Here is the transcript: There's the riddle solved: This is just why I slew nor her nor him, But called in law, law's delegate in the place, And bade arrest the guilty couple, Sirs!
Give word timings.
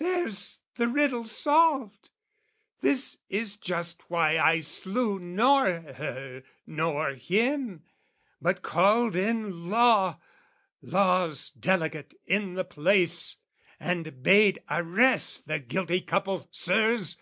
There's 0.00 0.58
the 0.74 0.88
riddle 0.88 1.24
solved: 1.26 2.10
This 2.80 3.18
is 3.28 3.54
just 3.54 4.02
why 4.10 4.36
I 4.36 4.58
slew 4.58 5.20
nor 5.20 5.66
her 5.70 6.42
nor 6.66 7.10
him, 7.10 7.84
But 8.42 8.62
called 8.62 9.14
in 9.14 9.70
law, 9.70 10.18
law's 10.82 11.50
delegate 11.50 12.14
in 12.26 12.54
the 12.54 12.64
place, 12.64 13.36
And 13.78 14.24
bade 14.24 14.58
arrest 14.68 15.46
the 15.46 15.60
guilty 15.60 16.00
couple, 16.00 16.48
Sirs! 16.50 17.16